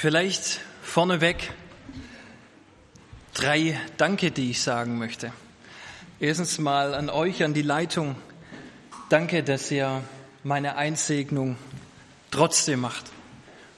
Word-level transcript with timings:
Vielleicht 0.00 0.60
vorneweg 0.82 1.52
drei 3.34 3.78
Danke, 3.98 4.30
die 4.30 4.50
ich 4.50 4.62
sagen 4.62 4.96
möchte. 4.96 5.30
Erstens 6.20 6.58
mal 6.58 6.94
an 6.94 7.10
euch, 7.10 7.44
an 7.44 7.52
die 7.52 7.60
Leitung. 7.60 8.16
Danke, 9.10 9.42
dass 9.42 9.70
ihr 9.70 10.02
meine 10.42 10.76
Einsegnung 10.76 11.56
trotzdem 12.30 12.80
macht. 12.80 13.10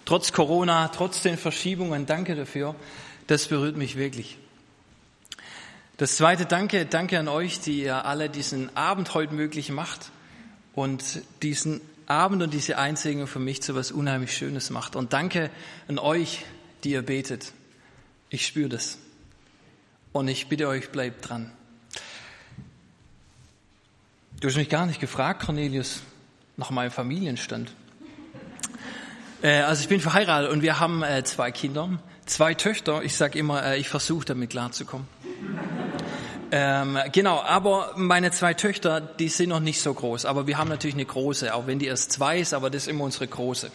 Trotz 0.04 0.32
Corona, 0.32 0.86
trotz 0.94 1.22
den 1.22 1.36
Verschiebungen, 1.36 2.06
danke 2.06 2.36
dafür. 2.36 2.76
Das 3.26 3.48
berührt 3.48 3.76
mich 3.76 3.96
wirklich. 3.96 4.38
Das 5.96 6.16
zweite 6.18 6.46
Danke, 6.46 6.86
danke 6.86 7.18
an 7.18 7.26
euch, 7.26 7.58
die 7.58 7.82
ihr 7.82 8.04
alle 8.04 8.30
diesen 8.30 8.76
Abend 8.76 9.12
heute 9.14 9.34
möglich 9.34 9.72
macht 9.72 10.12
und 10.76 11.02
diesen 11.42 11.80
Abend 12.06 12.42
und 12.42 12.52
diese 12.52 12.78
Einsegnung 12.78 13.26
für 13.26 13.38
mich 13.38 13.62
zu 13.62 13.74
was 13.74 13.92
unheimlich 13.92 14.36
Schönes 14.36 14.70
macht. 14.70 14.96
Und 14.96 15.12
danke 15.12 15.50
an 15.88 15.98
euch, 15.98 16.44
die 16.84 16.90
ihr 16.90 17.02
betet. 17.02 17.52
Ich 18.30 18.46
spüre 18.46 18.68
das. 18.68 18.98
Und 20.12 20.28
ich 20.28 20.48
bitte 20.48 20.68
euch, 20.68 20.90
bleibt 20.90 21.28
dran. 21.28 21.50
Du 24.40 24.48
hast 24.48 24.56
mich 24.56 24.68
gar 24.68 24.86
nicht 24.86 25.00
gefragt, 25.00 25.44
Cornelius, 25.44 26.02
nach 26.56 26.70
meinem 26.70 26.90
Familienstand. 26.90 27.72
Äh, 29.42 29.60
also 29.60 29.82
ich 29.82 29.88
bin 29.88 30.00
verheiratet 30.00 30.50
und 30.50 30.62
wir 30.62 30.80
haben 30.80 31.02
äh, 31.02 31.24
zwei 31.24 31.52
Kinder, 31.52 32.00
zwei 32.26 32.54
Töchter. 32.54 33.02
Ich 33.02 33.14
sage 33.16 33.38
immer, 33.38 33.64
äh, 33.64 33.78
ich 33.78 33.88
versuche 33.88 34.24
damit 34.24 34.50
klarzukommen. 34.50 35.06
Ähm, 36.54 36.98
genau, 37.12 37.40
aber 37.40 37.94
meine 37.96 38.30
zwei 38.30 38.52
Töchter, 38.52 39.00
die 39.00 39.30
sind 39.30 39.48
noch 39.48 39.60
nicht 39.60 39.80
so 39.80 39.94
groß, 39.94 40.26
aber 40.26 40.46
wir 40.46 40.58
haben 40.58 40.68
natürlich 40.68 40.94
eine 40.94 41.06
große, 41.06 41.54
auch 41.54 41.66
wenn 41.66 41.78
die 41.78 41.86
erst 41.86 42.12
zwei 42.12 42.40
ist, 42.40 42.52
aber 42.52 42.68
das 42.68 42.82
ist 42.82 42.88
immer 42.88 43.04
unsere 43.04 43.26
große. 43.26 43.70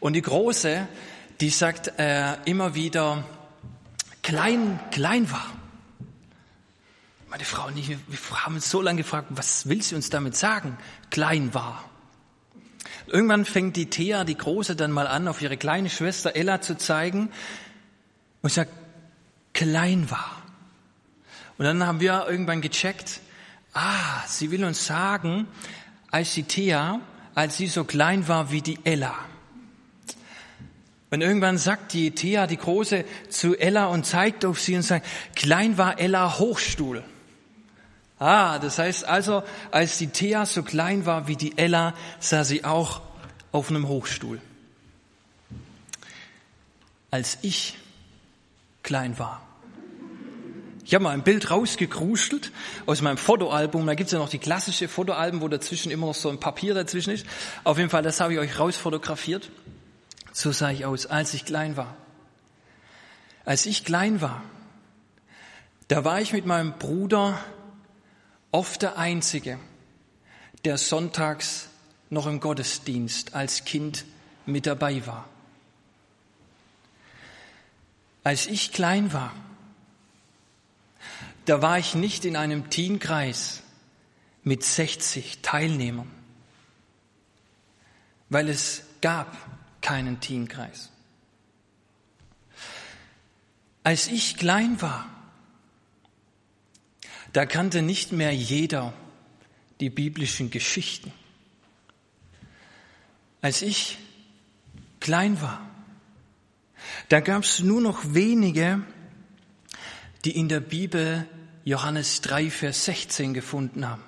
Und 0.00 0.12
die 0.12 0.20
große, 0.20 0.86
die 1.40 1.48
sagt 1.48 1.98
äh, 1.98 2.34
immer 2.44 2.74
wieder, 2.74 3.24
klein, 4.22 4.78
klein 4.90 5.30
war. 5.30 5.46
Meine 7.30 7.46
Frau 7.46 7.68
und 7.68 7.78
ich, 7.78 7.88
wir 7.88 7.98
haben 8.44 8.56
uns 8.56 8.68
so 8.68 8.82
lange 8.82 8.98
gefragt, 8.98 9.28
was 9.30 9.66
will 9.70 9.80
sie 9.80 9.94
uns 9.94 10.10
damit 10.10 10.36
sagen? 10.36 10.76
Klein 11.08 11.54
war. 11.54 11.88
Irgendwann 13.06 13.46
fängt 13.46 13.76
die 13.76 13.88
Thea, 13.88 14.24
die 14.24 14.36
Große, 14.36 14.76
dann 14.76 14.92
mal 14.92 15.06
an, 15.06 15.26
auf 15.26 15.40
ihre 15.40 15.56
kleine 15.56 15.88
Schwester 15.88 16.36
Ella 16.36 16.60
zu 16.60 16.76
zeigen 16.76 17.30
und 18.42 18.52
sagt, 18.52 18.72
klein 19.54 20.10
war. 20.10 20.43
Und 21.58 21.64
dann 21.64 21.86
haben 21.86 22.00
wir 22.00 22.26
irgendwann 22.28 22.60
gecheckt, 22.60 23.20
ah, 23.72 24.26
sie 24.26 24.50
will 24.50 24.64
uns 24.64 24.86
sagen, 24.86 25.46
als 26.10 26.34
die 26.34 26.44
Thea, 26.44 27.00
als 27.34 27.56
sie 27.56 27.66
so 27.66 27.84
klein 27.84 28.26
war 28.28 28.50
wie 28.50 28.62
die 28.62 28.78
Ella. 28.84 29.14
Und 31.10 31.20
irgendwann 31.20 31.58
sagt 31.58 31.92
die 31.92 32.10
Thea, 32.10 32.48
die 32.48 32.56
Große, 32.56 33.04
zu 33.28 33.56
Ella 33.56 33.86
und 33.86 34.04
zeigt 34.04 34.44
auf 34.44 34.60
sie 34.60 34.74
und 34.74 34.82
sagt, 34.82 35.06
klein 35.36 35.78
war 35.78 36.00
Ella 36.00 36.38
Hochstuhl. 36.38 37.04
Ah, 38.18 38.58
das 38.58 38.78
heißt 38.78 39.04
also, 39.04 39.42
als 39.70 39.98
die 39.98 40.08
Thea 40.08 40.46
so 40.46 40.62
klein 40.62 41.06
war 41.06 41.28
wie 41.28 41.36
die 41.36 41.56
Ella, 41.58 41.94
sah 42.20 42.42
sie 42.42 42.64
auch 42.64 43.00
auf 43.52 43.70
einem 43.70 43.86
Hochstuhl. 43.86 44.40
Als 47.10 47.38
ich 47.42 47.76
klein 48.82 49.18
war, 49.18 49.40
ich 50.84 50.94
habe 50.94 51.04
mal 51.04 51.10
ein 51.10 51.22
Bild 51.22 51.50
rausgekruschelt 51.50 52.52
aus 52.84 53.00
meinem 53.00 53.16
Fotoalbum. 53.16 53.86
Da 53.86 53.94
gibt's 53.94 54.12
ja 54.12 54.18
noch 54.18 54.28
die 54.28 54.38
klassische 54.38 54.86
Fotoalben, 54.86 55.40
wo 55.40 55.48
dazwischen 55.48 55.90
immer 55.90 56.08
noch 56.08 56.14
so 56.14 56.28
ein 56.28 56.38
Papier 56.38 56.74
dazwischen 56.74 57.10
ist. 57.10 57.26
Auf 57.64 57.78
jeden 57.78 57.88
Fall, 57.88 58.02
das 58.02 58.20
habe 58.20 58.34
ich 58.34 58.38
euch 58.38 58.58
rausfotografiert. 58.58 59.50
So 60.32 60.52
sah 60.52 60.70
ich 60.70 60.84
aus, 60.84 61.06
als 61.06 61.32
ich 61.32 61.46
klein 61.46 61.78
war. 61.78 61.96
Als 63.46 63.64
ich 63.64 63.84
klein 63.84 64.20
war, 64.20 64.42
da 65.88 66.04
war 66.04 66.20
ich 66.20 66.32
mit 66.32 66.44
meinem 66.44 66.78
Bruder 66.78 67.38
oft 68.50 68.82
der 68.82 68.98
Einzige, 68.98 69.58
der 70.64 70.76
sonntags 70.76 71.68
noch 72.10 72.26
im 72.26 72.40
Gottesdienst 72.40 73.34
als 73.34 73.64
Kind 73.64 74.04
mit 74.44 74.66
dabei 74.66 75.06
war. 75.06 75.28
Als 78.22 78.46
ich 78.46 78.72
klein 78.72 79.12
war, 79.12 79.34
da 81.44 81.62
war 81.62 81.78
ich 81.78 81.94
nicht 81.94 82.24
in 82.24 82.36
einem 82.36 82.70
Teenkreis 82.70 83.62
mit 84.42 84.62
60 84.62 85.40
Teilnehmern, 85.42 86.10
weil 88.28 88.48
es 88.48 88.82
gab 89.00 89.36
keinen 89.80 90.20
Teenkreis. 90.20 90.90
Als 93.82 94.08
ich 94.08 94.36
klein 94.36 94.80
war, 94.80 95.06
da 97.34 97.44
kannte 97.44 97.82
nicht 97.82 98.12
mehr 98.12 98.34
jeder 98.34 98.94
die 99.80 99.90
biblischen 99.90 100.50
Geschichten. 100.50 101.12
Als 103.42 103.60
ich 103.60 103.98
klein 105.00 105.42
war, 105.42 105.68
da 107.10 107.20
gab 107.20 107.42
es 107.42 107.60
nur 107.60 107.80
noch 107.80 108.14
wenige, 108.14 108.82
die 110.24 110.36
in 110.36 110.48
der 110.48 110.60
Bibel 110.60 111.26
Johannes 111.64 112.20
3, 112.22 112.50
Vers 112.50 112.84
16 112.86 113.34
gefunden 113.34 113.88
haben. 113.88 114.02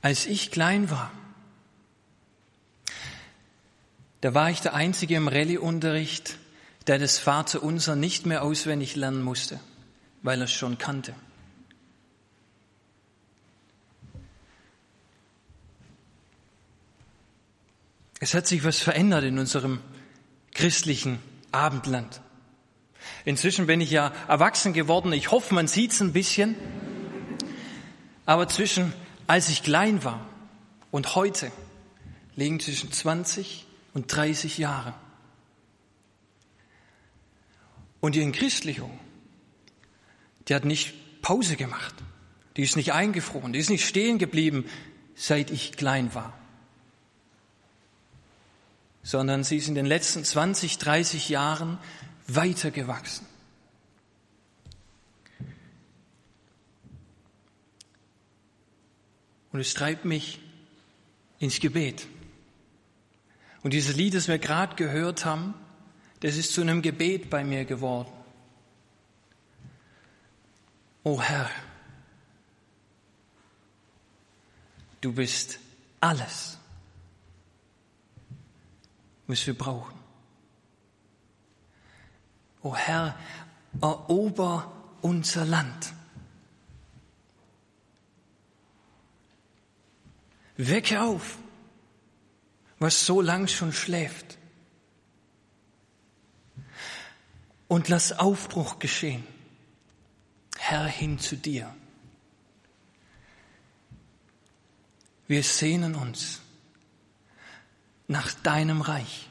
Als 0.00 0.26
ich 0.26 0.50
klein 0.50 0.90
war, 0.90 1.10
da 4.20 4.34
war 4.34 4.50
ich 4.50 4.60
der 4.60 4.74
Einzige 4.74 5.14
im 5.16 5.28
Rallye-Unterricht, 5.28 6.38
der 6.86 6.98
das 6.98 7.18
Vaterunser 7.18 7.94
nicht 7.94 8.26
mehr 8.26 8.42
auswendig 8.42 8.96
lernen 8.96 9.22
musste, 9.22 9.60
weil 10.22 10.40
er 10.40 10.44
es 10.44 10.52
schon 10.52 10.78
kannte. 10.78 11.14
Es 18.20 18.34
hat 18.34 18.48
sich 18.48 18.64
was 18.64 18.80
verändert 18.80 19.22
in 19.22 19.38
unserem 19.38 19.80
christlichen 20.52 21.20
Abendland. 21.52 22.20
Inzwischen 23.24 23.66
bin 23.66 23.80
ich 23.80 23.90
ja 23.90 24.12
erwachsen 24.28 24.72
geworden. 24.72 25.12
Ich 25.12 25.30
hoffe, 25.30 25.54
man 25.54 25.68
sieht 25.68 25.92
es 25.92 26.00
ein 26.00 26.12
bisschen. 26.12 26.56
Aber 28.26 28.48
zwischen, 28.48 28.92
als 29.26 29.48
ich 29.48 29.62
klein 29.62 30.04
war 30.04 30.26
und 30.90 31.14
heute, 31.14 31.50
liegen 32.36 32.60
zwischen 32.60 32.92
20 32.92 33.66
und 33.94 34.14
30 34.14 34.58
Jahre. 34.58 34.94
Und 38.00 38.14
die 38.14 38.22
Entchristlichung, 38.22 38.98
die 40.46 40.54
hat 40.54 40.64
nicht 40.64 41.22
Pause 41.22 41.56
gemacht. 41.56 41.94
Die 42.56 42.62
ist 42.62 42.76
nicht 42.76 42.92
eingefroren, 42.92 43.52
die 43.52 43.58
ist 43.58 43.70
nicht 43.70 43.86
stehen 43.86 44.18
geblieben, 44.18 44.64
seit 45.14 45.50
ich 45.50 45.72
klein 45.72 46.14
war. 46.14 46.32
Sondern 49.02 49.44
sie 49.44 49.56
ist 49.56 49.68
in 49.68 49.74
den 49.74 49.86
letzten 49.86 50.24
20, 50.24 50.78
30 50.78 51.28
Jahren 51.28 51.78
weitergewachsen. 52.28 53.26
Und 59.50 59.60
es 59.60 59.74
treibt 59.74 60.04
mich 60.04 60.40
ins 61.38 61.58
Gebet. 61.58 62.06
Und 63.62 63.72
dieses 63.72 63.96
Lied, 63.96 64.14
das 64.14 64.28
wir 64.28 64.38
gerade 64.38 64.76
gehört 64.76 65.24
haben, 65.24 65.54
das 66.20 66.36
ist 66.36 66.52
zu 66.52 66.60
einem 66.60 66.82
Gebet 66.82 67.30
bei 67.30 67.44
mir 67.44 67.64
geworden. 67.64 68.12
O 71.04 71.20
Herr, 71.20 71.50
du 75.00 75.12
bist 75.12 75.58
alles, 76.00 76.58
was 79.26 79.46
wir 79.46 79.56
brauchen. 79.56 79.97
O 82.62 82.74
Herr, 82.74 83.16
erober 83.80 84.72
unser 85.00 85.44
Land. 85.44 85.92
Wecke 90.56 91.00
auf, 91.00 91.38
was 92.80 93.06
so 93.06 93.20
lang 93.20 93.46
schon 93.46 93.72
schläft. 93.72 94.38
Und 97.68 97.88
lass 97.88 98.12
Aufbruch 98.18 98.78
geschehen. 98.78 99.24
Herr, 100.58 100.86
hin 100.86 101.18
zu 101.18 101.36
dir. 101.36 101.72
Wir 105.28 105.42
sehnen 105.42 105.94
uns 105.94 106.40
nach 108.08 108.32
deinem 108.32 108.80
Reich. 108.80 109.28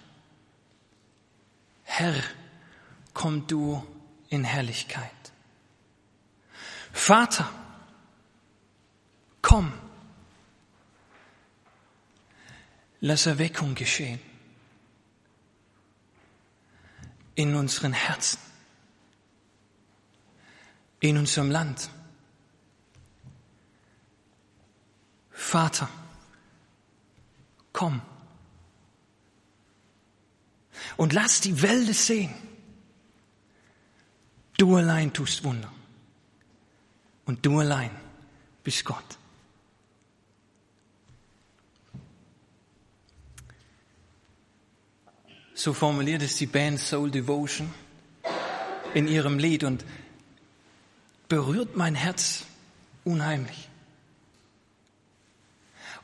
Herr, 1.83 2.13
komm 3.17 3.47
du 3.47 3.83
in 4.29 4.43
Herrlichkeit. 4.43 5.11
Vater, 6.93 7.49
komm, 9.41 9.73
lass 13.01 13.25
Erweckung 13.25 13.73
geschehen. 13.73 14.19
in 17.37 17.53
unseren 17.53 17.93
Herzen, 17.93 18.39
in 20.99 21.17
unserem 21.17 21.51
Land. 21.51 21.89
Vater, 25.29 25.87
komm 27.71 28.01
und 30.97 31.13
lass 31.13 31.41
die 31.41 31.61
Welt 31.61 31.93
sehen. 31.93 32.46
Du 34.57 34.75
allein 34.75 35.13
tust 35.13 35.43
Wunder 35.43 35.71
und 37.25 37.45
du 37.45 37.59
allein 37.59 37.91
bist 38.63 38.83
Gott. 38.83 39.17
So 45.53 45.73
formuliert 45.73 46.23
es 46.23 46.37
die 46.37 46.47
Band 46.47 46.79
Soul 46.79 47.11
Devotion 47.11 47.71
in 48.93 49.07
ihrem 49.07 49.37
Lied 49.37 49.63
und 49.63 49.85
berührt 51.29 51.75
mein 51.75 51.93
Herz 51.95 52.45
unheimlich. 53.03 53.69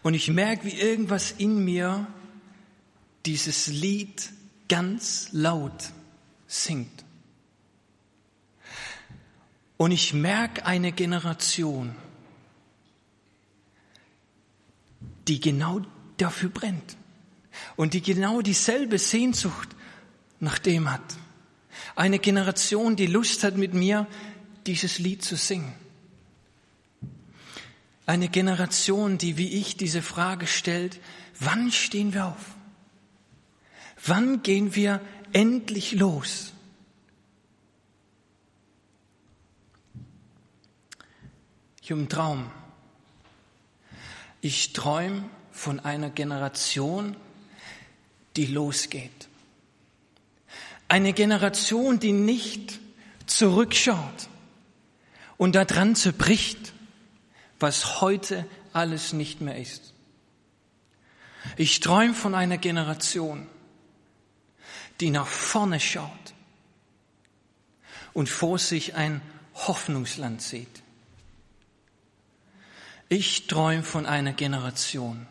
Und 0.04 0.14
ich 0.14 0.30
merke, 0.30 0.66
wie 0.66 0.80
irgendwas 0.80 1.32
in 1.32 1.64
mir 1.64 2.08
dieses 3.26 3.68
Lied 3.68 4.32
ganz 4.68 5.30
laut 5.32 5.92
singt. 6.48 7.04
Und 9.84 9.92
ich 9.92 10.14
merke 10.14 10.66
eine 10.66 10.94
Generation, 10.94 11.94
die 15.28 15.42
genau 15.42 15.82
dafür 16.16 16.48
brennt 16.48 16.96
und 17.76 17.94
die 17.94 18.02
genau 18.02 18.42
dieselbe 18.42 18.98
Sehnsucht 18.98 19.68
nach 20.40 20.58
dem 20.58 20.90
hat. 20.90 21.18
Eine 21.98 22.20
Generation, 22.20 22.96
die 22.96 23.08
Lust 23.08 23.44
hat 23.44 23.58
mit 23.58 23.74
mir, 23.74 24.08
dieses 24.68 25.00
Lied 25.00 25.22
zu 25.22 25.36
singen. 25.36 25.74
Eine 28.06 28.30
Generation, 28.30 29.18
die 29.18 29.36
wie 29.36 29.50
ich 29.50 29.76
diese 29.76 30.02
Frage 30.02 30.48
stellt, 30.48 31.02
wann 31.42 31.74
stehen 31.74 32.14
wir 32.14 32.28
auf? 32.28 32.56
Wann 34.06 34.44
gehen 34.44 34.76
wir 34.76 35.02
endlich 35.34 35.92
los? 35.92 36.53
Ich 41.84 41.92
einen 41.92 42.08
Traum. 42.08 42.50
Ich 44.40 44.72
träume 44.72 45.30
von 45.52 45.82
einer 45.82 46.10
Generation, 46.10 47.18
die 48.38 48.46
losgeht. 48.46 49.28
Eine 50.88 51.12
Generation, 51.12 52.00
die 52.00 52.14
nicht 52.14 52.80
zurückschaut 53.26 54.30
und 55.36 55.56
daran 55.56 55.98
zerbricht, 55.98 56.72
was 57.60 58.00
heute 58.00 58.48
alles 58.72 59.12
nicht 59.12 59.42
mehr 59.42 59.60
ist. 59.60 59.94
Ich 61.58 61.82
träume 61.82 62.14
von 62.14 62.34
einer 62.34 62.60
Generation, 62.60 63.46
die 65.02 65.10
nach 65.10 65.28
vorne 65.28 65.82
schaut 65.82 66.34
und 68.14 68.30
vor 68.30 68.58
sich 68.58 68.96
ein 68.96 69.22
Hoffnungsland 69.54 70.42
sieht. 70.42 70.83
Ich 73.10 73.48
träume 73.48 73.84
von 73.84 74.06
einer 74.06 74.34
Generation, 74.34 75.28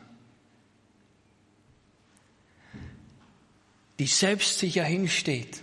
die 3.99 4.07
selbstsicher 4.07 4.85
hinsteht 4.85 5.63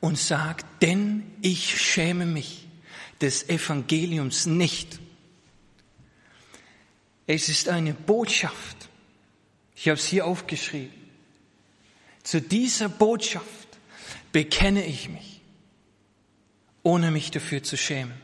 und 0.00 0.18
sagt, 0.18 0.66
denn 0.82 1.24
ich 1.42 1.80
schäme 1.80 2.26
mich 2.26 2.68
des 3.20 3.48
Evangeliums 3.48 4.46
nicht. 4.46 5.00
Es 7.26 7.48
ist 7.48 7.68
eine 7.68 7.94
Botschaft. 7.94 8.88
Ich 9.74 9.88
habe 9.88 9.98
es 9.98 10.06
hier 10.06 10.26
aufgeschrieben. 10.26 10.92
Zu 12.22 12.40
dieser 12.40 12.88
Botschaft 12.88 13.78
bekenne 14.32 14.84
ich 14.84 15.08
mich, 15.08 15.40
ohne 16.82 17.10
mich 17.10 17.30
dafür 17.30 17.62
zu 17.62 17.76
schämen. 17.76 18.23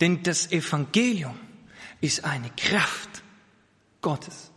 Denn 0.00 0.22
das 0.22 0.50
Evangelium 0.50 1.38
ist 2.00 2.24
eine 2.24 2.50
Kraft 2.50 3.22
Gottes 4.00 4.50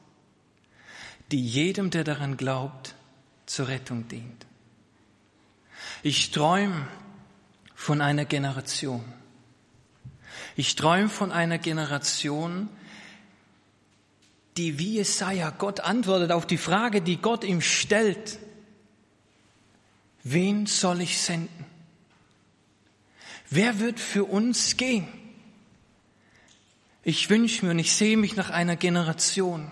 die 1.32 1.46
jedem, 1.46 1.90
der 1.90 2.04
daran 2.04 2.38
glaubt, 2.38 2.96
zur 3.46 3.68
Rettung 3.68 4.08
dient. 4.08 4.46
Ich 6.04 6.32
träume 6.32 6.88
von 7.76 8.02
einer 8.02 8.26
Generation. 8.26 9.04
Ich 10.56 10.76
träume 10.76 11.10
von 11.10 11.32
einer 11.32 11.58
Generation, 11.58 12.70
die 14.56 14.80
wie 14.80 14.96
Jesaja 14.96 15.52
Gott 15.52 15.82
antwortet 15.82 16.32
auf 16.32 16.46
die 16.46 16.58
Frage, 16.58 17.02
die 17.02 17.18
Gott 17.18 17.44
ihm 17.44 17.62
stellt. 17.62 18.40
Wen 20.24 20.66
soll 20.66 21.02
ich 21.02 21.20
senden? 21.20 21.66
Wer 23.50 23.80
wird 23.80 24.00
für 24.00 24.26
uns 24.26 24.78
gehen? 24.78 25.08
Ich 27.08 27.30
wünsche 27.30 27.64
mir 27.64 27.72
und 27.72 27.80
ich 27.80 27.94
sehe 27.94 28.18
mich 28.18 28.36
nach 28.36 28.50
einer 28.50 28.76
Generation, 28.76 29.72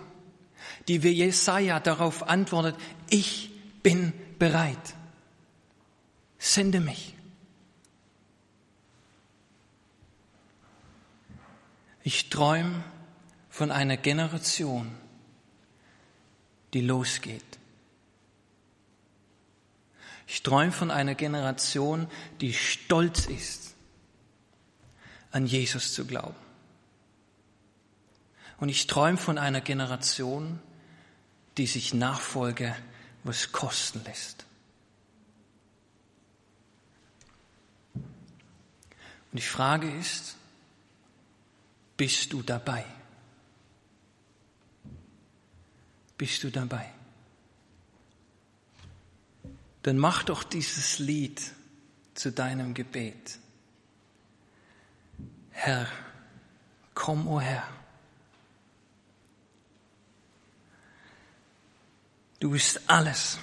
die 0.88 1.04
wie 1.04 1.10
Jesaja 1.10 1.82
darauf 1.82 2.30
antwortet, 2.30 2.78
ich 3.10 3.52
bin 3.84 4.14
bereit. 4.40 4.96
Sende 6.38 6.80
mich. 6.80 7.14
Ich 12.04 12.30
träume 12.30 12.82
von 13.50 13.70
einer 13.70 13.98
Generation, 13.98 14.96
die 16.74 16.80
losgeht. 16.80 17.60
Ich 20.26 20.42
träume 20.42 20.72
von 20.72 20.90
einer 20.90 21.16
Generation, 21.16 22.08
die 22.40 22.54
stolz 22.54 23.26
ist, 23.26 23.76
an 25.32 25.46
Jesus 25.46 25.94
zu 25.94 26.06
glauben. 26.06 26.45
Und 28.58 28.70
ich 28.70 28.88
träume 28.88 29.18
von 29.18 29.38
einer 29.38 29.62
Generation, 29.62 30.60
die 31.58 31.68
sich 31.68 31.94
Nachfolge 31.94 32.76
was 33.24 33.52
kosten 33.52 34.04
lässt. 34.06 34.46
Und 37.96 39.42
die 39.42 39.42
Frage 39.42 39.92
ist, 39.92 40.36
bist 41.98 42.32
du 42.32 42.42
dabei? 42.42 42.86
Bist 46.18 46.44
du 46.44 46.50
dabei? 46.50 46.90
Dann 49.84 49.98
mach 49.98 50.24
doch 50.24 50.44
dieses 50.44 51.00
Lied 51.00 51.42
zu 52.14 52.32
deinem 52.32 52.74
Gebet. 52.74 53.40
Herr, 55.52 55.88
komm, 56.94 57.28
o 57.28 57.36
oh 57.36 57.42
Herr. 57.42 57.68
Du 62.46 62.52
bist 62.52 62.92
alles, 62.92 63.40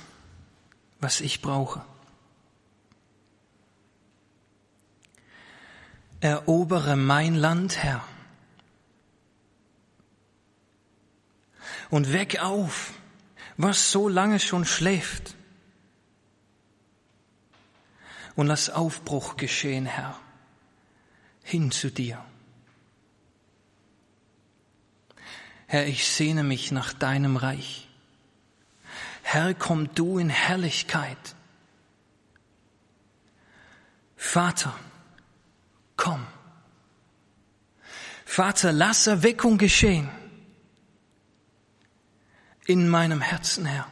was 1.00 1.20
ich 1.20 1.42
brauche. 1.42 1.84
Erobere 6.20 6.94
mein 6.94 7.34
Land, 7.34 7.82
Herr. 7.82 8.06
Und 11.90 12.12
weck 12.12 12.38
auf, 12.38 12.92
was 13.56 13.90
so 13.90 14.06
lange 14.06 14.38
schon 14.38 14.64
schläft. 14.64 15.34
Und 18.36 18.46
lass 18.46 18.70
Aufbruch 18.70 19.36
geschehen, 19.36 19.84
Herr, 19.84 20.16
hin 21.42 21.72
zu 21.72 21.90
dir. 21.90 22.24
Herr, 25.66 25.88
ich 25.88 26.06
sehne 26.06 26.44
mich 26.44 26.70
nach 26.70 26.92
deinem 26.92 27.36
Reich. 27.36 27.88
Herr, 29.32 29.54
komm 29.54 29.94
du 29.94 30.18
in 30.18 30.28
Herrlichkeit. 30.28 31.34
Vater, 34.14 34.78
komm. 35.96 36.26
Vater, 38.26 38.72
lass 38.72 39.06
Erweckung 39.06 39.56
geschehen 39.56 40.10
in 42.66 42.90
meinem 42.90 43.22
Herzen, 43.22 43.64
Herr, 43.64 43.88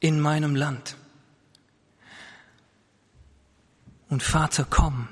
in 0.00 0.18
meinem 0.18 0.56
Land. 0.56 0.96
Und 4.08 4.22
Vater, 4.22 4.66
komm 4.70 5.06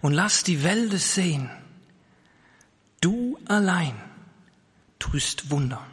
und 0.00 0.12
lass 0.12 0.44
die 0.44 0.62
Welt 0.62 0.92
sehen, 0.92 1.50
du 3.00 3.36
allein 3.46 4.05
tust 5.10 5.50
Wunder. 5.50 5.86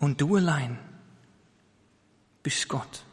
Und 0.00 0.20
du 0.20 0.36
allein 0.36 0.78
bist 2.42 2.68
Gott. 2.68 3.04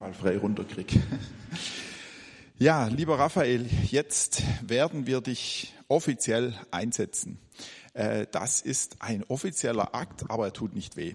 Mal 0.00 0.14
frei 0.14 0.38
runterkriege. 0.38 1.00
Ja, 2.62 2.88
lieber 2.88 3.18
Raphael, 3.18 3.64
jetzt 3.86 4.42
werden 4.60 5.06
wir 5.06 5.22
dich 5.22 5.72
offiziell 5.88 6.52
einsetzen. 6.70 7.38
Äh, 7.94 8.26
das 8.30 8.60
ist 8.60 8.96
ein 9.00 9.24
offizieller 9.24 9.94
Akt, 9.94 10.30
aber 10.30 10.48
er 10.48 10.52
tut 10.52 10.74
nicht 10.74 10.98
weh. 10.98 11.14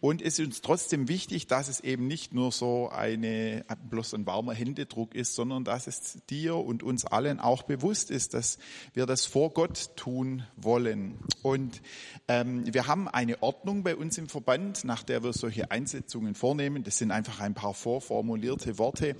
Und 0.00 0.22
es 0.22 0.38
ist 0.38 0.46
uns 0.46 0.60
trotzdem 0.60 1.08
wichtig, 1.08 1.48
dass 1.48 1.68
es 1.68 1.80
eben 1.80 2.06
nicht 2.06 2.32
nur 2.32 2.52
so 2.52 2.88
eine, 2.88 3.64
bloß 3.90 4.14
ein 4.14 4.26
warmer 4.26 4.54
Händedruck 4.54 5.14
ist, 5.14 5.34
sondern 5.34 5.64
dass 5.64 5.88
es 5.88 6.18
dir 6.30 6.56
und 6.56 6.84
uns 6.84 7.04
allen 7.04 7.40
auch 7.40 7.64
bewusst 7.64 8.10
ist, 8.10 8.34
dass 8.34 8.58
wir 8.94 9.06
das 9.06 9.26
vor 9.26 9.50
Gott 9.50 9.96
tun 9.96 10.44
wollen. 10.56 11.18
Und 11.42 11.82
ähm, 12.28 12.72
wir 12.72 12.86
haben 12.86 13.08
eine 13.08 13.42
Ordnung 13.42 13.82
bei 13.82 13.96
uns 13.96 14.18
im 14.18 14.28
Verband, 14.28 14.84
nach 14.84 15.02
der 15.02 15.24
wir 15.24 15.32
solche 15.32 15.72
Einsetzungen 15.72 16.36
vornehmen. 16.36 16.84
Das 16.84 16.98
sind 16.98 17.10
einfach 17.10 17.40
ein 17.40 17.54
paar 17.54 17.74
vorformulierte 17.74 18.78
Worte, 18.78 19.16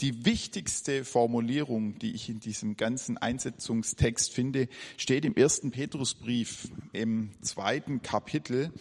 die 0.00 0.24
wichtigste 0.24 1.04
Formulierung, 1.04 1.98
die 1.98 2.14
ich 2.14 2.28
in 2.28 2.40
diesem 2.40 2.76
ganzen 2.76 3.18
Einsetzungstext 3.18 4.32
finde, 4.32 4.68
steht 4.96 5.24
im 5.24 5.34
ersten 5.34 5.70
Petrusbrief 5.70 6.68
im 6.92 7.30
zweiten 7.42 8.02
Kapitel. 8.02 8.72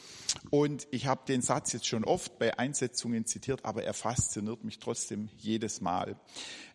Und 0.49 0.87
ich 0.91 1.07
habe 1.07 1.21
den 1.27 1.41
Satz 1.41 1.73
jetzt 1.73 1.87
schon 1.87 2.03
oft 2.03 2.37
bei 2.37 2.57
Einsetzungen 2.59 3.25
zitiert, 3.25 3.65
aber 3.65 3.83
er 3.83 3.93
fasziniert 3.93 4.63
mich 4.63 4.79
trotzdem 4.79 5.29
jedes 5.37 5.81
Mal. 5.81 6.15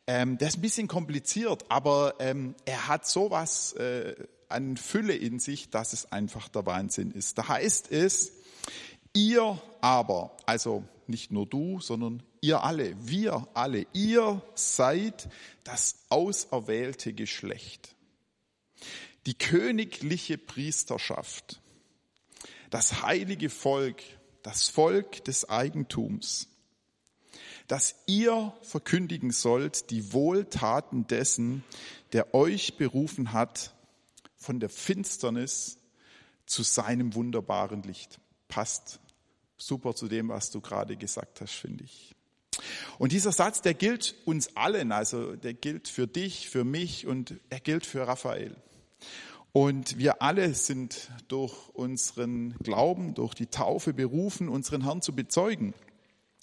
Ähm, 0.06 0.38
der 0.38 0.48
ist 0.48 0.58
ein 0.58 0.62
bisschen 0.62 0.88
kompliziert, 0.88 1.64
aber 1.68 2.14
ähm, 2.18 2.56
er 2.64 2.88
hat 2.88 3.06
sowas 3.06 3.72
äh, 3.74 4.14
an 4.48 4.76
Fülle 4.76 5.14
in 5.14 5.38
sich, 5.38 5.70
dass 5.70 5.92
es 5.92 6.10
einfach 6.10 6.48
der 6.48 6.66
Wahnsinn 6.66 7.12
ist. 7.12 7.38
Da 7.38 7.48
heißt 7.48 7.92
es, 7.92 8.32
ihr 9.14 9.60
aber, 9.80 10.36
also 10.46 10.84
nicht 11.08 11.30
nur 11.30 11.46
du, 11.46 11.80
sondern 11.80 12.22
ihr 12.40 12.62
alle, 12.62 12.94
wir 13.06 13.48
alle, 13.54 13.86
ihr 13.92 14.42
seid 14.54 15.28
das 15.64 16.04
auserwählte 16.08 17.12
Geschlecht, 17.12 17.94
die 19.26 19.34
königliche 19.34 20.38
Priesterschaft, 20.38 21.60
das 22.70 23.02
heilige 23.02 23.50
Volk, 23.50 24.02
das 24.42 24.68
Volk 24.68 25.24
des 25.24 25.48
Eigentums, 25.48 26.48
dass 27.68 27.94
ihr 28.06 28.52
verkündigen 28.62 29.30
sollt 29.30 29.90
die 29.90 30.12
Wohltaten 30.12 31.06
dessen, 31.06 31.64
der 32.12 32.34
euch 32.34 32.76
berufen 32.76 33.32
hat 33.32 33.74
von 34.36 34.60
der 34.60 34.68
Finsternis 34.68 35.78
zu 36.46 36.62
seinem 36.62 37.14
wunderbaren 37.14 37.82
Licht. 37.82 38.18
Passt 38.48 39.00
super 39.66 39.94
zu 39.94 40.08
dem, 40.08 40.28
was 40.28 40.50
du 40.50 40.60
gerade 40.60 40.96
gesagt 40.96 41.40
hast, 41.40 41.52
finde 41.52 41.84
ich. 41.84 42.14
Und 42.98 43.12
dieser 43.12 43.32
Satz, 43.32 43.62
der 43.62 43.74
gilt 43.74 44.14
uns 44.24 44.56
allen, 44.56 44.92
also 44.92 45.36
der 45.36 45.54
gilt 45.54 45.88
für 45.88 46.06
dich, 46.06 46.48
für 46.48 46.64
mich 46.64 47.06
und 47.06 47.36
er 47.50 47.60
gilt 47.60 47.86
für 47.86 48.06
Raphael. 48.06 48.56
Und 49.52 49.98
wir 49.98 50.22
alle 50.22 50.54
sind 50.54 51.10
durch 51.28 51.68
unseren 51.70 52.54
Glauben, 52.62 53.14
durch 53.14 53.34
die 53.34 53.46
Taufe 53.46 53.92
berufen, 53.92 54.48
unseren 54.48 54.84
Herrn 54.84 55.02
zu 55.02 55.14
bezeugen. 55.14 55.74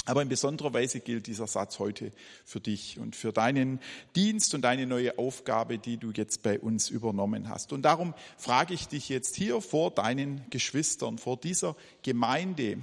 Aber 0.10 0.24
in 0.24 0.30
besonderer 0.30 0.74
Weise 0.74 1.02
gilt 1.02 1.28
dieser 1.28 1.46
Satz 1.46 1.78
heute 1.78 2.12
für 2.44 2.60
dich 2.60 2.98
und 2.98 3.16
für 3.16 3.32
deinen 3.32 3.80
Dienst 4.16 4.56
und 4.56 4.64
deine 4.64 4.88
neue 4.88 5.20
Aufgabe, 5.20 5.78
die 5.78 5.98
du 5.98 6.10
jetzt 6.10 6.42
bei 6.42 6.60
uns 6.60 6.90
übernommen 6.90 7.48
hast. 7.48 7.74
Und 7.74 7.84
darum 7.84 8.16
frage 8.36 8.74
ich 8.74 8.88
dich 8.88 9.08
jetzt 9.10 9.36
hier 9.36 9.62
vor 9.62 9.92
deinen 9.92 10.42
Geschwistern, 10.50 11.20
vor 11.20 11.38
dieser 11.38 11.76
Gemeinde, 12.02 12.80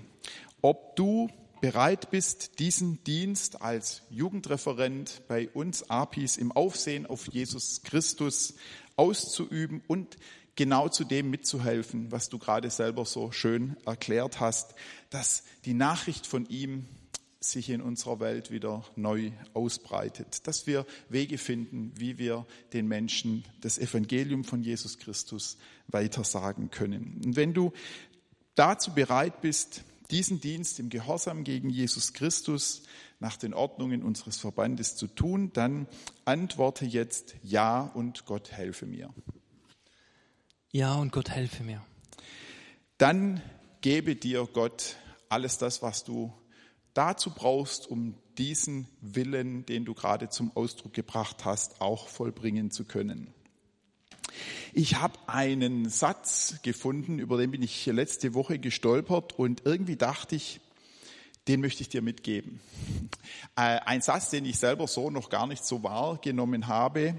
ob 0.62 0.94
du 0.94 1.28
bereit 1.60 2.10
bist, 2.12 2.60
diesen 2.60 3.02
Dienst 3.02 3.60
als 3.60 4.02
Jugendreferent 4.08 5.22
bei 5.26 5.48
uns 5.48 5.90
APIs 5.90 6.36
im 6.36 6.52
Aufsehen 6.52 7.06
auf 7.06 7.26
Jesus 7.26 7.82
Christus 7.82 8.54
auszuüben 8.94 9.82
und 9.88 10.16
genau 10.54 10.88
zu 10.88 11.02
dem 11.02 11.30
mitzuhelfen, 11.30 12.12
was 12.12 12.28
du 12.28 12.38
gerade 12.38 12.70
selber 12.70 13.04
so 13.04 13.32
schön 13.32 13.76
erklärt 13.84 14.38
hast, 14.38 14.76
dass 15.10 15.42
die 15.64 15.74
Nachricht 15.74 16.24
von 16.28 16.46
ihm 16.48 16.86
sich 17.50 17.70
in 17.70 17.80
unserer 17.80 18.20
Welt 18.20 18.50
wieder 18.50 18.84
neu 18.96 19.32
ausbreitet, 19.54 20.46
dass 20.46 20.66
wir 20.66 20.86
Wege 21.08 21.38
finden, 21.38 21.92
wie 21.96 22.18
wir 22.18 22.46
den 22.72 22.86
Menschen 22.86 23.44
das 23.60 23.78
Evangelium 23.78 24.44
von 24.44 24.62
Jesus 24.62 24.98
Christus 24.98 25.58
weitersagen 25.88 26.70
können. 26.70 27.20
Und 27.24 27.36
wenn 27.36 27.54
du 27.54 27.72
dazu 28.54 28.92
bereit 28.92 29.40
bist, 29.40 29.82
diesen 30.10 30.40
Dienst 30.40 30.78
im 30.78 30.88
Gehorsam 30.88 31.44
gegen 31.44 31.68
Jesus 31.68 32.12
Christus 32.12 32.82
nach 33.18 33.36
den 33.36 33.54
Ordnungen 33.54 34.02
unseres 34.02 34.38
Verbandes 34.38 34.96
zu 34.96 35.06
tun, 35.06 35.50
dann 35.52 35.86
antworte 36.24 36.84
jetzt 36.84 37.34
Ja 37.42 37.80
und 37.82 38.24
Gott 38.24 38.52
helfe 38.52 38.86
mir. 38.86 39.12
Ja 40.70 40.94
und 40.94 41.12
Gott 41.12 41.30
helfe 41.30 41.64
mir. 41.64 41.84
Dann 42.98 43.42
gebe 43.80 44.16
dir 44.16 44.48
Gott 44.52 44.96
alles 45.28 45.58
das, 45.58 45.82
was 45.82 46.04
du 46.04 46.32
dazu 46.96 47.30
brauchst, 47.30 47.90
um 47.90 48.14
diesen 48.38 48.86
Willen, 49.00 49.66
den 49.66 49.84
du 49.84 49.94
gerade 49.94 50.28
zum 50.28 50.50
Ausdruck 50.54 50.92
gebracht 50.92 51.44
hast, 51.44 51.80
auch 51.80 52.08
vollbringen 52.08 52.70
zu 52.70 52.84
können. 52.84 53.32
Ich 54.72 54.96
habe 54.96 55.18
einen 55.26 55.88
Satz 55.88 56.56
gefunden, 56.62 57.18
über 57.18 57.38
den 57.38 57.50
bin 57.50 57.62
ich 57.62 57.86
letzte 57.86 58.34
Woche 58.34 58.58
gestolpert 58.58 59.38
und 59.38 59.62
irgendwie 59.64 59.96
dachte 59.96 60.36
ich, 60.36 60.60
den 61.48 61.60
möchte 61.60 61.82
ich 61.82 61.88
dir 61.88 62.02
mitgeben. 62.02 62.60
Äh, 63.56 63.80
ein 63.84 64.02
Satz, 64.02 64.30
den 64.30 64.44
ich 64.44 64.58
selber 64.58 64.86
so 64.86 65.10
noch 65.10 65.30
gar 65.30 65.46
nicht 65.46 65.64
so 65.64 65.82
wahrgenommen 65.82 66.66
habe, 66.66 67.14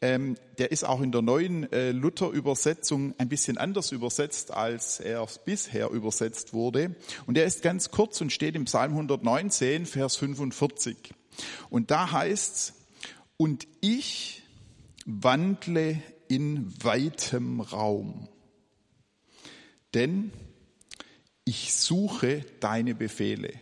ähm, 0.00 0.36
der 0.58 0.72
ist 0.72 0.84
auch 0.84 1.00
in 1.00 1.10
der 1.10 1.22
neuen 1.22 1.72
äh, 1.72 1.90
Luther-Übersetzung 1.90 3.14
ein 3.18 3.28
bisschen 3.28 3.56
anders 3.56 3.92
übersetzt, 3.92 4.52
als 4.52 5.00
er 5.00 5.26
bisher 5.44 5.90
übersetzt 5.90 6.52
wurde. 6.52 6.94
Und 7.26 7.38
er 7.38 7.46
ist 7.46 7.62
ganz 7.62 7.90
kurz 7.90 8.20
und 8.20 8.30
steht 8.30 8.56
im 8.56 8.66
Psalm 8.66 8.92
119, 8.92 9.86
Vers 9.86 10.16
45. 10.16 11.14
Und 11.70 11.90
da 11.90 12.12
heißt's, 12.12 12.74
und 13.38 13.66
ich 13.80 14.42
wandle 15.06 16.00
in 16.28 16.72
weitem 16.82 17.60
Raum, 17.60 18.28
denn 19.94 20.32
ich 21.46 21.74
suche 21.74 22.44
deine 22.60 22.94
Befehle. 22.94 23.52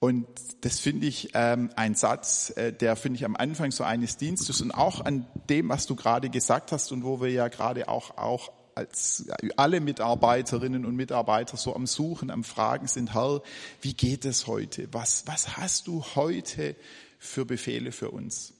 Und 0.00 0.26
das 0.62 0.80
finde 0.80 1.06
ich 1.06 1.30
ähm, 1.34 1.70
ein 1.76 1.94
Satz, 1.94 2.50
äh, 2.56 2.72
der 2.72 2.96
finde 2.96 3.18
ich 3.18 3.26
am 3.26 3.36
Anfang 3.36 3.70
so 3.70 3.84
eines 3.84 4.16
Dienstes 4.16 4.62
und 4.62 4.70
auch 4.70 5.04
an 5.04 5.26
dem, 5.50 5.68
was 5.68 5.86
du 5.86 5.94
gerade 5.94 6.30
gesagt 6.30 6.72
hast 6.72 6.90
und 6.90 7.04
wo 7.04 7.20
wir 7.20 7.30
ja 7.30 7.48
gerade 7.48 7.86
auch, 7.88 8.16
auch 8.16 8.50
als 8.74 9.26
alle 9.56 9.80
Mitarbeiterinnen 9.80 10.86
und 10.86 10.96
Mitarbeiter 10.96 11.58
so 11.58 11.76
am 11.76 11.86
Suchen, 11.86 12.30
am 12.30 12.44
Fragen 12.44 12.86
sind, 12.86 13.12
Herr, 13.12 13.42
wie 13.82 13.92
geht 13.92 14.24
es 14.24 14.46
heute? 14.46 14.88
Was, 14.92 15.26
was 15.26 15.58
hast 15.58 15.86
du 15.86 16.02
heute 16.14 16.76
für 17.18 17.44
Befehle 17.44 17.92
für 17.92 18.10
uns? 18.10 18.54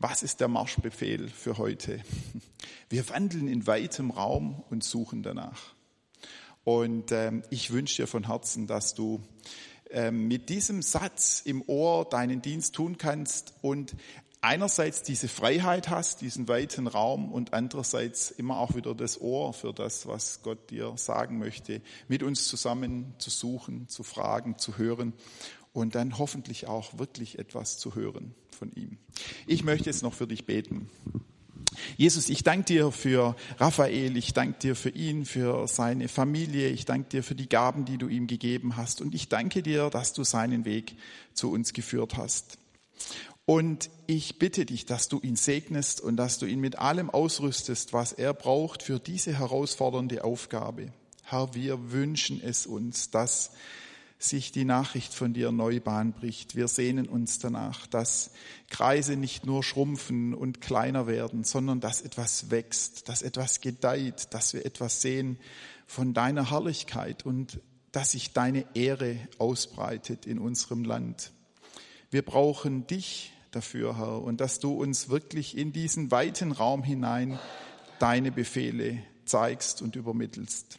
Was 0.00 0.24
ist 0.24 0.40
der 0.40 0.48
Marschbefehl 0.48 1.28
für 1.28 1.58
heute? 1.58 2.00
Wir 2.88 3.08
wandeln 3.08 3.46
in 3.46 3.68
weitem 3.68 4.10
Raum 4.10 4.64
und 4.68 4.82
suchen 4.82 5.22
danach. 5.22 5.74
Und 6.64 7.12
ähm, 7.12 7.42
ich 7.50 7.72
wünsche 7.72 8.02
dir 8.02 8.06
von 8.06 8.26
Herzen, 8.26 8.66
dass 8.66 8.94
du 8.94 9.20
ähm, 9.90 10.28
mit 10.28 10.48
diesem 10.48 10.82
Satz 10.82 11.42
im 11.44 11.62
Ohr 11.66 12.08
deinen 12.08 12.40
Dienst 12.40 12.74
tun 12.74 12.98
kannst 12.98 13.54
und 13.62 13.94
einerseits 14.40 15.02
diese 15.02 15.28
Freiheit 15.28 15.88
hast, 15.88 16.20
diesen 16.20 16.48
weiten 16.48 16.88
Raum 16.88 17.32
und 17.32 17.54
andererseits 17.54 18.30
immer 18.30 18.58
auch 18.58 18.74
wieder 18.74 18.94
das 18.94 19.20
Ohr 19.20 19.52
für 19.52 19.72
das, 19.72 20.06
was 20.06 20.42
Gott 20.42 20.70
dir 20.70 20.92
sagen 20.96 21.38
möchte, 21.38 21.80
mit 22.08 22.22
uns 22.22 22.48
zusammen 22.48 23.14
zu 23.18 23.30
suchen, 23.30 23.88
zu 23.88 24.02
fragen, 24.02 24.58
zu 24.58 24.78
hören 24.78 25.12
und 25.72 25.94
dann 25.94 26.18
hoffentlich 26.18 26.66
auch 26.66 26.98
wirklich 26.98 27.38
etwas 27.38 27.78
zu 27.78 27.94
hören 27.94 28.34
von 28.50 28.72
ihm. 28.72 28.98
Ich 29.46 29.64
möchte 29.64 29.86
jetzt 29.86 30.02
noch 30.02 30.12
für 30.12 30.26
dich 30.26 30.44
beten. 30.44 30.90
Jesus, 31.96 32.28
ich 32.28 32.42
danke 32.42 32.64
dir 32.66 32.90
für 32.90 33.36
Raphael, 33.58 34.16
ich 34.16 34.32
danke 34.32 34.58
dir 34.58 34.76
für 34.76 34.90
ihn, 34.90 35.24
für 35.24 35.66
seine 35.68 36.08
Familie, 36.08 36.68
ich 36.68 36.84
danke 36.84 37.08
dir 37.08 37.22
für 37.22 37.34
die 37.34 37.48
Gaben, 37.48 37.84
die 37.84 37.98
du 37.98 38.08
ihm 38.08 38.26
gegeben 38.26 38.76
hast 38.76 39.00
und 39.00 39.14
ich 39.14 39.28
danke 39.28 39.62
dir, 39.62 39.90
dass 39.90 40.12
du 40.12 40.24
seinen 40.24 40.64
Weg 40.64 40.96
zu 41.34 41.50
uns 41.50 41.72
geführt 41.72 42.16
hast. 42.16 42.58
Und 43.44 43.90
ich 44.06 44.38
bitte 44.38 44.64
dich, 44.64 44.86
dass 44.86 45.08
du 45.08 45.18
ihn 45.20 45.36
segnest 45.36 46.00
und 46.00 46.16
dass 46.16 46.38
du 46.38 46.46
ihn 46.46 46.60
mit 46.60 46.78
allem 46.78 47.10
ausrüstest, 47.10 47.92
was 47.92 48.12
er 48.12 48.34
braucht 48.34 48.82
für 48.82 49.00
diese 49.00 49.38
herausfordernde 49.38 50.24
Aufgabe. 50.24 50.92
Herr, 51.24 51.54
wir 51.54 51.90
wünschen 51.90 52.40
es 52.42 52.66
uns, 52.66 53.10
dass 53.10 53.50
sich 54.22 54.52
die 54.52 54.64
Nachricht 54.64 55.14
von 55.14 55.32
dir 55.32 55.52
neu 55.52 55.80
Bahn 55.80 56.12
bricht. 56.12 56.56
Wir 56.56 56.68
sehnen 56.68 57.08
uns 57.08 57.38
danach, 57.38 57.86
dass 57.86 58.30
Kreise 58.70 59.16
nicht 59.16 59.44
nur 59.46 59.62
schrumpfen 59.62 60.34
und 60.34 60.60
kleiner 60.60 61.06
werden, 61.06 61.44
sondern 61.44 61.80
dass 61.80 62.02
etwas 62.02 62.50
wächst, 62.50 63.08
dass 63.08 63.22
etwas 63.22 63.60
gedeiht, 63.60 64.32
dass 64.34 64.54
wir 64.54 64.64
etwas 64.64 65.00
sehen 65.02 65.38
von 65.86 66.14
deiner 66.14 66.50
Herrlichkeit 66.50 67.26
und 67.26 67.60
dass 67.90 68.12
sich 68.12 68.32
deine 68.32 68.64
Ehre 68.74 69.16
ausbreitet 69.38 70.26
in 70.26 70.38
unserem 70.38 70.84
Land. 70.84 71.32
Wir 72.10 72.22
brauchen 72.22 72.86
dich 72.86 73.32
dafür, 73.50 73.98
Herr, 73.98 74.22
und 74.22 74.40
dass 74.40 74.60
du 74.60 74.72
uns 74.72 75.08
wirklich 75.08 75.56
in 75.56 75.72
diesen 75.72 76.10
weiten 76.10 76.52
Raum 76.52 76.82
hinein 76.82 77.38
deine 77.98 78.32
Befehle 78.32 79.02
zeigst 79.24 79.82
und 79.82 79.96
übermittelst. 79.96 80.78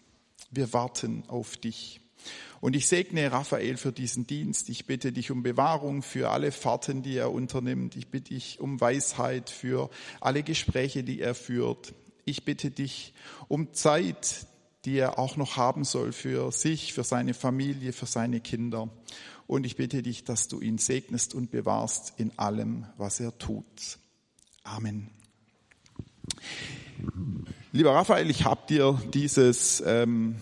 Wir 0.52 0.74
warten 0.74 1.24
auf 1.28 1.58
dich. 1.58 2.03
Und 2.62 2.76
ich 2.76 2.88
segne 2.88 3.32
Raphael 3.32 3.78
für 3.78 3.92
diesen 3.92 4.26
Dienst. 4.26 4.70
Ich 4.70 4.86
bitte 4.86 5.12
dich 5.12 5.32
um 5.32 5.44
Bewahrung 5.44 6.02
für 6.02 6.30
alle 6.30 6.52
Fahrten, 6.52 7.04
die 7.04 7.18
er 7.18 7.32
unternimmt. 7.32 7.96
Ich 7.96 8.08
bitte 8.08 8.34
dich 8.34 8.60
um 8.60 8.80
Weisheit 8.80 9.50
für 9.50 9.90
alle 10.22 10.44
Gespräche, 10.44 11.04
die 11.04 11.20
er 11.20 11.36
führt. 11.36 11.94
Ich 12.26 12.46
bitte 12.46 12.72
dich 12.72 13.14
um 13.50 13.74
Zeit, 13.74 14.48
die 14.86 14.98
er 14.98 15.20
auch 15.20 15.38
noch 15.38 15.58
haben 15.58 15.84
soll 15.84 16.12
für 16.12 16.52
sich, 16.52 16.94
für 16.94 17.04
seine 17.04 17.34
Familie, 17.34 17.94
für 17.94 18.06
seine 18.06 18.40
Kinder. 18.40 18.90
Und 19.48 19.66
ich 19.66 19.76
bitte 19.76 20.02
dich, 20.02 20.24
dass 20.24 20.48
du 20.48 20.62
ihn 20.62 20.78
segnest 20.78 21.34
und 21.34 21.52
bewahrst 21.52 22.14
in 22.18 22.38
allem, 22.40 22.86
was 22.98 23.20
er 23.20 23.38
tut. 23.38 24.00
Amen. 24.64 25.10
Lieber 27.72 27.94
Raphael, 27.94 28.30
ich 28.30 28.46
habe 28.46 28.62
dir 28.68 29.02
dieses 29.14 29.84
ähm, 29.86 30.38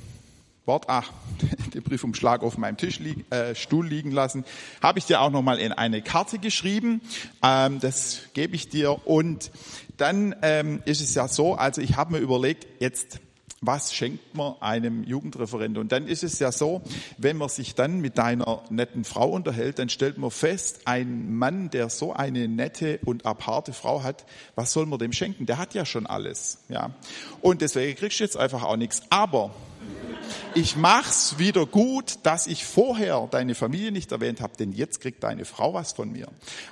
Wort, 0.66 0.86
ach, 0.88 1.12
den 1.74 1.84
Briefumschlag 1.84 2.44
auf 2.44 2.58
meinem 2.58 2.78
Tisch 2.78 3.00
lieg, 3.00 3.26
äh, 3.32 3.56
Stuhl 3.56 3.88
liegen 3.88 4.12
lassen, 4.12 4.46
habe 4.82 5.00
ich 5.00 5.06
dir 5.06 5.22
auch 5.22 5.32
nochmal 5.32 5.60
in 5.60 5.72
eine 5.72 6.02
Karte 6.02 6.38
geschrieben. 6.38 7.02
Ähm, 7.44 7.80
das 7.80 8.22
gebe 8.34 8.56
ich 8.56 8.70
dir. 8.70 9.08
Und 9.08 9.52
dann 9.98 10.36
ähm, 10.42 10.82
ist 10.86 11.02
es 11.02 11.16
ja 11.16 11.28
so, 11.28 11.56
also 11.56 11.82
ich 11.82 11.96
habe 11.96 12.14
mir 12.14 12.20
überlegt, 12.20 12.68
jetzt 12.80 13.20
was 13.64 13.94
schenkt 13.94 14.36
man 14.36 14.56
einem 14.60 15.04
Jugendreferent? 15.04 15.78
Und 15.78 15.92
dann 15.92 16.08
ist 16.08 16.24
es 16.24 16.40
ja 16.40 16.52
so, 16.52 16.82
wenn 17.20 17.38
man 17.38 17.48
sich 17.48 17.76
dann 17.76 18.00
mit 18.02 18.18
deiner 18.18 18.64
netten 18.72 19.04
Frau 19.04 19.30
unterhält, 19.30 19.78
dann 19.78 19.88
stellt 19.88 20.18
man 20.18 20.32
fest, 20.32 20.82
ein 20.86 21.36
Mann, 21.36 21.70
der 21.70 21.90
so 21.90 22.12
eine 22.12 22.48
nette 22.48 23.00
und 23.06 23.28
aparte 23.28 23.72
Frau 23.72 24.02
hat, 24.02 24.26
was 24.56 24.74
soll 24.74 24.88
man 24.88 24.98
dem 24.98 25.14
schenken? 25.14 25.46
Der 25.46 25.60
hat 25.60 25.76
ja 25.76 25.86
schon 25.86 26.08
alles, 26.08 26.58
ja. 26.70 26.90
Und 27.42 27.62
deswegen 27.62 27.96
kriegst 27.96 28.20
du 28.20 28.24
jetzt 28.24 28.36
einfach 28.36 28.64
auch 28.64 28.78
nichts. 28.78 29.04
Aber 29.12 29.52
ich 30.54 30.76
mach's 30.76 31.38
wieder 31.38 31.66
gut, 31.66 32.20
dass 32.24 32.48
ich 32.48 32.66
vorher 32.66 33.28
deine 33.32 33.56
Familie 33.56 33.92
nicht 33.92 34.12
erwähnt 34.12 34.42
habe, 34.42 34.54
denn 34.58 34.72
jetzt 34.72 35.02
kriegt 35.02 35.24
deine 35.24 35.46
Frau 35.46 35.74
was 35.74 35.94
von 35.94 36.12
mir. 36.12 36.28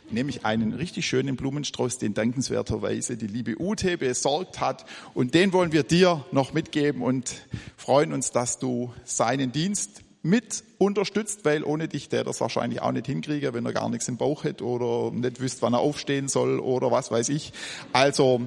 Nämlich 0.10 0.46
einen 0.46 0.74
richtig 0.74 1.08
schönen 1.08 1.36
Blumenstrauß, 1.36 1.98
den 1.98 2.14
dankenswerterweise 2.14 3.18
die 3.18 3.28
liebe 3.28 3.56
Ute 3.60 3.98
besorgt 3.98 4.60
hat. 4.60 4.86
Und 5.14 5.34
den 5.34 5.54
wollen 5.54 5.72
wir 5.72 5.84
dir 5.84 6.26
noch 6.32 6.54
mitgeben 6.54 7.02
und 7.02 7.36
freuen 7.78 8.14
uns, 8.14 8.32
dass 8.32 8.60
du 8.60 8.94
seinen 9.06 9.52
Dienst 9.52 10.04
mit 10.22 10.64
unterstützt, 10.78 11.46
weil 11.46 11.64
ohne 11.64 11.88
dich 11.88 12.10
der 12.10 12.24
das 12.24 12.42
wahrscheinlich 12.42 12.82
auch 12.82 12.92
nicht 12.92 13.06
hinkriege, 13.06 13.54
wenn 13.54 13.66
er 13.66 13.74
gar 13.74 13.90
nichts 13.90 14.08
im 14.08 14.18
Bauch 14.18 14.44
hätte 14.44 14.66
oder 14.66 15.16
nicht 15.16 15.40
wüsste, 15.40 15.62
wann 15.62 15.74
er 15.74 15.80
aufstehen 15.80 16.28
soll 16.28 16.60
oder 16.60 16.92
was 16.92 17.12
weiß 17.12 17.30
ich. 17.30 17.54
Also 17.94 18.42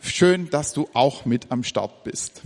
schön, 0.00 0.50
dass 0.50 0.72
du 0.72 0.88
auch 0.92 1.24
mit 1.24 1.50
am 1.50 1.64
Start 1.64 2.04
bist. 2.04 2.42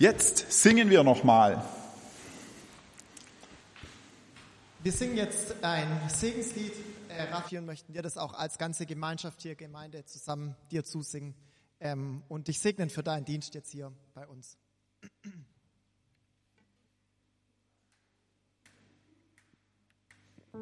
Jetzt 0.00 0.50
singen 0.50 0.88
wir 0.88 1.02
nochmal. 1.04 1.62
Wir 4.82 4.92
singen 4.92 5.18
jetzt 5.18 5.62
ein 5.62 6.08
Segenslied, 6.08 6.72
äh, 7.10 7.24
Raffi, 7.24 7.58
und 7.58 7.66
möchten 7.66 7.92
dir 7.92 8.00
das 8.00 8.16
auch 8.16 8.32
als 8.32 8.56
ganze 8.56 8.86
Gemeinschaft 8.86 9.42
hier, 9.42 9.56
Gemeinde 9.56 10.06
zusammen 10.06 10.56
dir 10.70 10.84
zusingen 10.84 11.34
ähm, 11.80 12.22
und 12.30 12.48
dich 12.48 12.60
segnen 12.60 12.88
für 12.88 13.02
deinen 13.02 13.26
Dienst 13.26 13.54
jetzt 13.54 13.72
hier 13.72 13.92
bei 14.14 14.26
uns. 14.26 14.56